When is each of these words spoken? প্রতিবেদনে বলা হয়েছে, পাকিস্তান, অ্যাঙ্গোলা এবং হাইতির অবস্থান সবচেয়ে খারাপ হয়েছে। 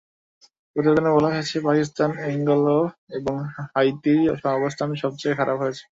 প্রতিবেদনে 0.71 1.11
বলা 1.15 1.29
হয়েছে, 1.33 1.57
পাকিস্তান, 1.67 2.09
অ্যাঙ্গোলা 2.19 2.77
এবং 3.17 3.35
হাইতির 3.73 4.21
অবস্থান 4.57 4.89
সবচেয়ে 5.03 5.37
খারাপ 5.39 5.57
হয়েছে। 5.59 5.83